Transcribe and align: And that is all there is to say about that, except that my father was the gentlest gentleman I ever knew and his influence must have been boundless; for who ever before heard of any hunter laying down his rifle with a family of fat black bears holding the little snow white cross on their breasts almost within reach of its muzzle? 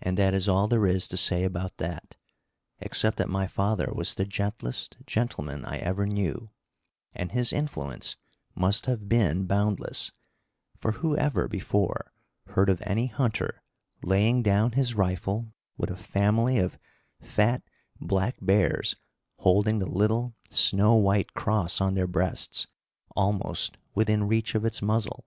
And 0.00 0.18
that 0.18 0.34
is 0.34 0.48
all 0.48 0.66
there 0.66 0.88
is 0.88 1.06
to 1.06 1.16
say 1.16 1.44
about 1.44 1.76
that, 1.76 2.16
except 2.80 3.16
that 3.18 3.28
my 3.28 3.46
father 3.46 3.92
was 3.94 4.14
the 4.16 4.24
gentlest 4.24 4.96
gentleman 5.06 5.64
I 5.64 5.76
ever 5.76 6.04
knew 6.04 6.50
and 7.14 7.30
his 7.30 7.52
influence 7.52 8.16
must 8.56 8.86
have 8.86 9.08
been 9.08 9.46
boundless; 9.46 10.10
for 10.78 10.90
who 10.98 11.16
ever 11.16 11.46
before 11.46 12.12
heard 12.48 12.68
of 12.68 12.82
any 12.84 13.06
hunter 13.06 13.62
laying 14.02 14.42
down 14.42 14.72
his 14.72 14.96
rifle 14.96 15.54
with 15.76 15.90
a 15.92 15.96
family 15.96 16.58
of 16.58 16.76
fat 17.20 17.62
black 18.00 18.34
bears 18.40 18.96
holding 19.38 19.78
the 19.78 19.86
little 19.86 20.34
snow 20.50 20.96
white 20.96 21.34
cross 21.34 21.80
on 21.80 21.94
their 21.94 22.08
breasts 22.08 22.66
almost 23.14 23.76
within 23.94 24.26
reach 24.26 24.56
of 24.56 24.64
its 24.64 24.82
muzzle? 24.82 25.24